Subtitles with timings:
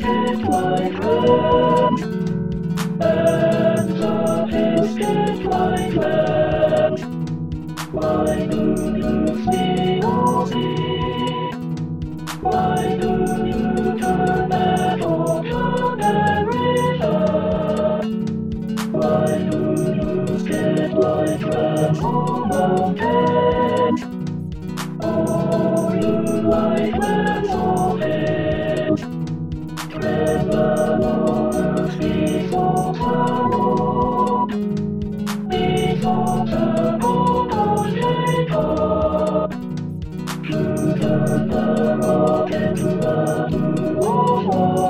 [0.00, 0.90] wasted my
[3.00, 3.67] time.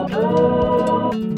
[0.01, 1.38] Oh.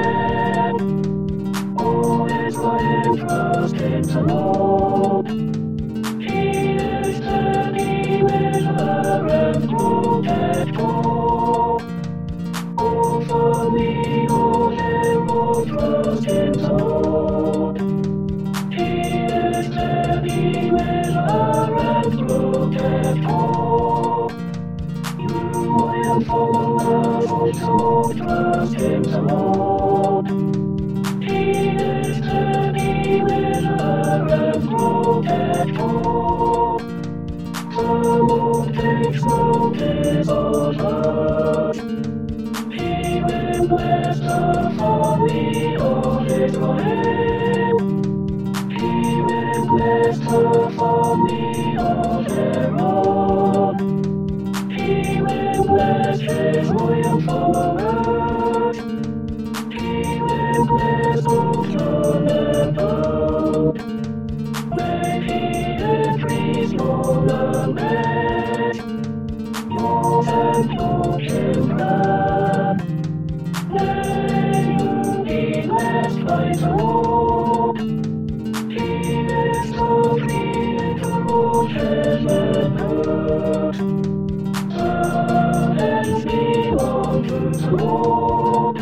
[87.59, 88.73] 我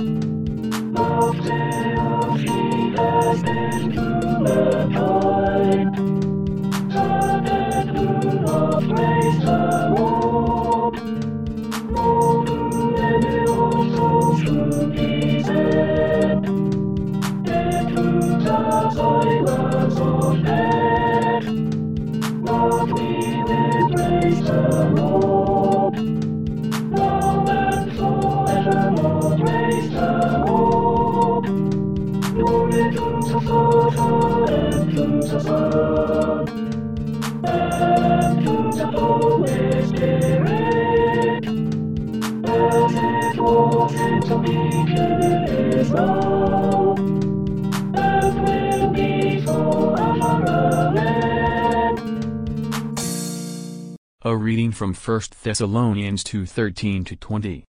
[54.22, 57.64] A reading from 1 Thessalonians 2 13 to 20.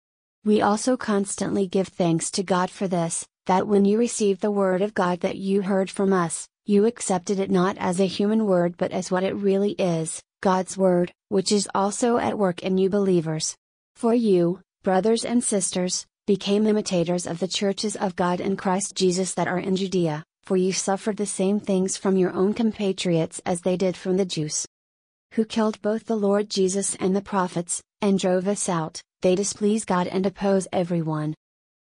[0.44, 4.82] We also constantly give thanks to God for this, that when you received the word
[4.82, 8.76] of God that you heard from us, you accepted it not as a human word
[8.76, 12.90] but as what it really is, God's word, which is also at work in you
[12.90, 13.56] believers.
[13.94, 19.34] For you, brothers and sisters, became imitators of the churches of God and Christ Jesus
[19.34, 23.60] that are in Judea, for you suffered the same things from your own compatriots as
[23.60, 24.66] they did from the Jews.
[25.34, 29.84] Who killed both the Lord Jesus and the prophets, and drove us out, they displease
[29.84, 31.34] God and oppose everyone.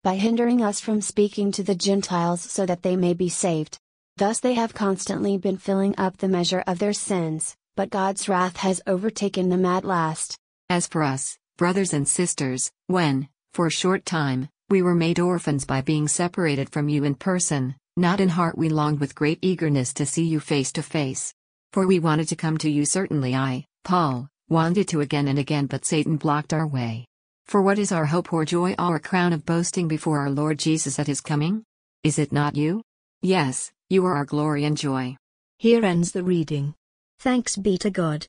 [0.02, 3.78] By hindering us from speaking to the Gentiles so that they may be saved.
[4.16, 8.56] Thus they have constantly been filling up the measure of their sins, but God's wrath
[8.56, 10.37] has overtaken them at last.
[10.68, 15.67] As for us, brothers and sisters, when, for a short time, we were made orphans
[15.67, 19.93] by being separated from you in person, not in heart we longed with great eagerness
[19.93, 21.35] to see you face to face.
[21.75, 25.67] For we wanted to come to you certainly I, Paul, wanted to again and again
[25.67, 27.05] but Satan blocked our way.
[27.45, 30.99] For what is our hope or joy or crown of boasting before our Lord Jesus
[30.99, 31.64] at his coming?
[32.02, 32.81] Is it not you?
[33.21, 35.19] Yes, you are our glory and joy.
[35.59, 36.73] Here ends the reading.
[37.19, 38.26] Thanks be to God.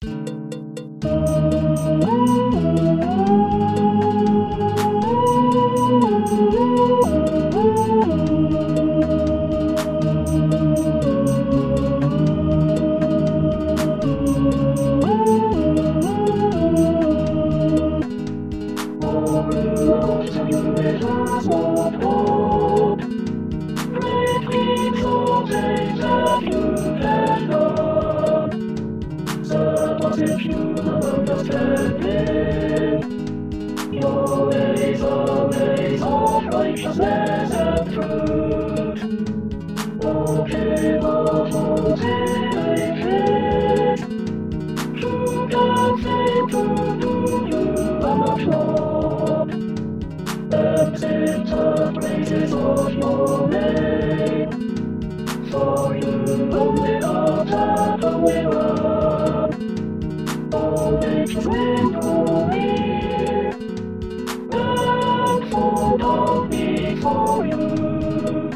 [1.24, 1.52] Glory
[50.82, 54.50] Sing the praises of your name.
[55.52, 59.54] For you only are that only one.
[60.52, 63.52] All nations will go near
[64.52, 68.50] and fall down before you.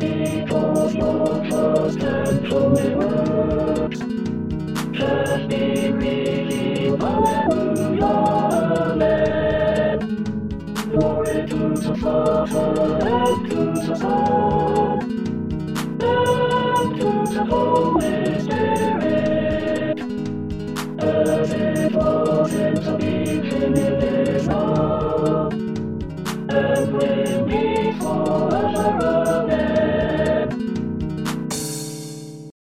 [0.00, 4.00] Because your trust and only works
[4.98, 5.69] can be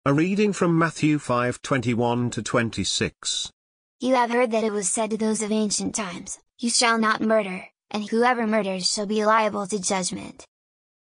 [0.06, 3.52] A reading from Matthew 5:21 to 26.
[4.00, 7.22] You have heard that it was said to those of ancient times, You shall not
[7.22, 10.46] murder, and whoever murders shall be liable to judgment.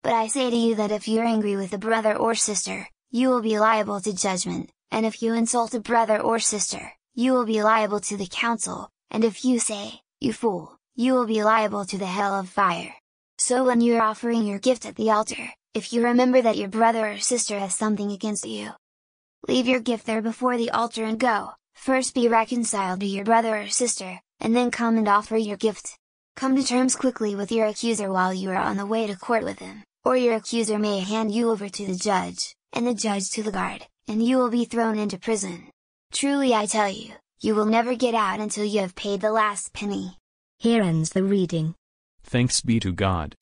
[0.04, 2.88] But I say to you that if you are angry with a brother or sister,
[3.10, 7.34] you will be liable to judgment, and if you insult a brother or sister, you
[7.34, 11.44] will be liable to the council, and if you say, You fool, you will be
[11.44, 12.94] liable to the hell of fire.
[13.38, 16.70] So when you are offering your gift at the altar, if you remember that your
[16.70, 18.72] brother or sister has something against you,
[19.48, 23.58] leave your gift there before the altar and go, first be reconciled to your brother
[23.58, 25.98] or sister, and then come and offer your gift.
[26.36, 29.46] Come to terms quickly with your accuser while you are on the way to court
[29.46, 33.30] with him, or your accuser may hand you over to the judge, and the judge
[33.32, 35.70] to the guard, and you will be thrown into prison.
[36.12, 39.72] Truly I tell you, you will never get out until you have paid the last
[39.72, 40.18] penny.
[40.60, 41.74] Here ends the reading.
[42.24, 43.36] Thanks be to God.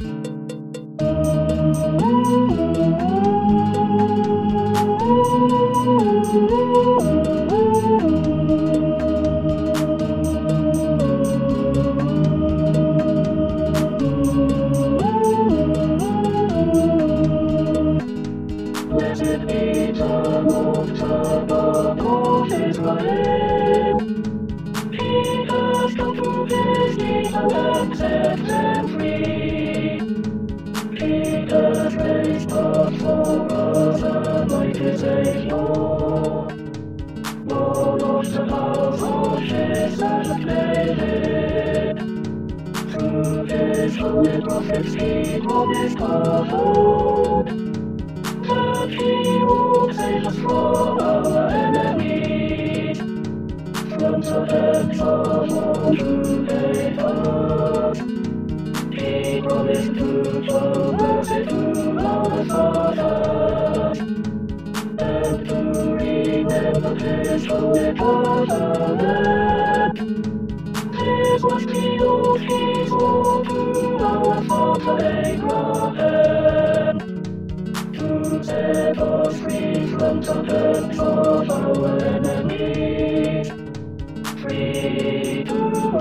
[28.97, 29.99] Free.
[30.97, 31.13] He
[31.49, 35.57] has raised up for us a Savior.
[37.45, 41.95] Lord of the house of Jesse and David.
[42.91, 45.97] Through his holy prophets he promised
[48.47, 49.13] that he
[49.43, 52.12] will save us from our enemies,
[79.43, 82.32] free from the hands of our enemies,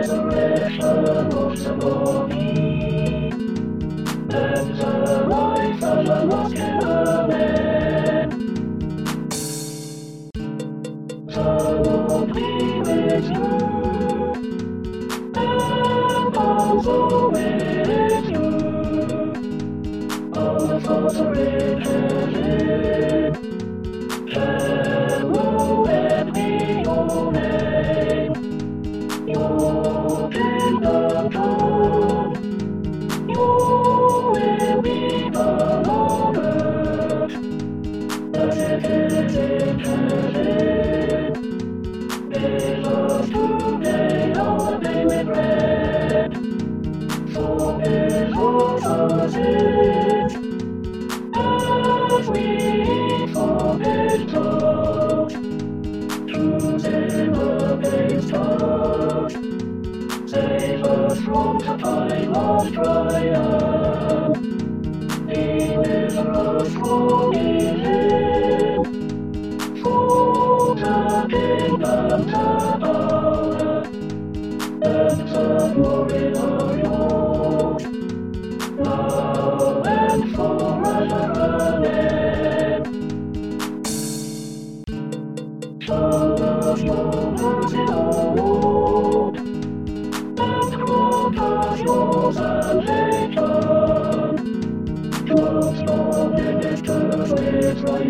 [0.00, 2.19] resurrection of the body,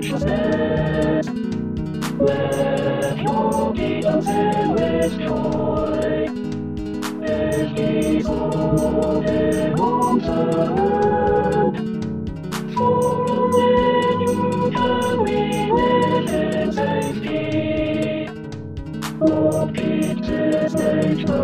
[0.01, 1.27] righteousness.
[2.19, 5.70] Let your deacons sing with joy.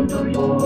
[0.07, 0.56] Nation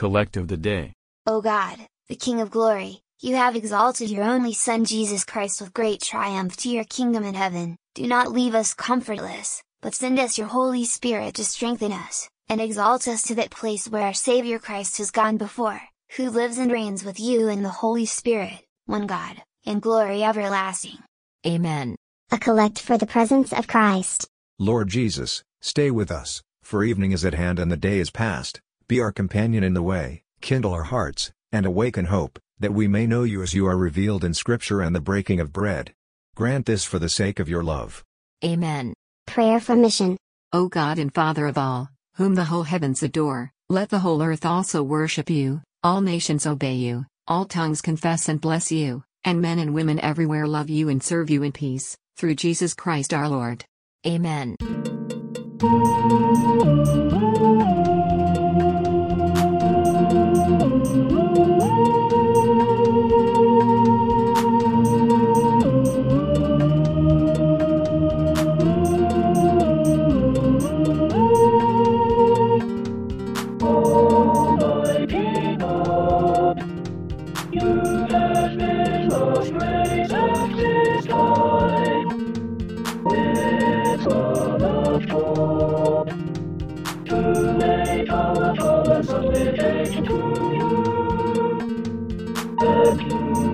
[0.00, 0.94] Collect of the Day.
[1.26, 1.76] O God,
[2.10, 6.56] the King of glory, you have exalted your only Son Jesus Christ with great triumph
[6.56, 10.84] to your kingdom in heaven, do not leave us comfortless, but send us your Holy
[10.84, 15.12] Spirit to strengthen us, and exalt us to that place where our Savior Christ has
[15.12, 15.80] gone before,
[16.16, 20.98] who lives and reigns with you in the Holy Spirit, one God, in glory everlasting.
[21.46, 21.94] Amen.
[22.32, 24.26] A collect for the presence of Christ.
[24.58, 28.60] Lord Jesus, stay with us, for evening is at hand and the day is past.
[28.88, 33.06] Be our companion in the way, kindle our hearts, and awaken hope, that we may
[33.06, 35.92] know you as you are revealed in Scripture and the breaking of bread.
[36.36, 38.04] Grant this for the sake of your love.
[38.44, 38.94] Amen.
[39.26, 40.16] Prayer for mission.
[40.52, 44.44] O God and Father of all, whom the whole heavens adore, let the whole earth
[44.44, 49.58] also worship you, all nations obey you, all tongues confess and bless you, and men
[49.58, 53.64] and women everywhere love you and serve you in peace, through Jesus Christ our Lord.
[54.06, 54.56] Amen.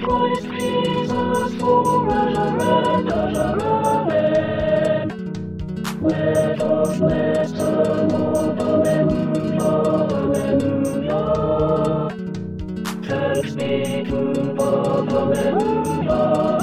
[0.00, 2.62] Christ Jesus forever
[2.94, 4.05] and ever.
[6.08, 7.70] Let us bless the
[8.12, 8.60] Lord.
[8.60, 9.70] Alleluia,
[11.10, 11.20] Alleluia.
[13.04, 15.12] Thanks be to God.
[15.12, 16.20] Alleluia,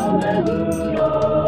[0.07, 1.42] Alleluia.